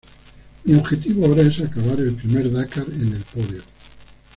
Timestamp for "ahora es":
1.27-1.59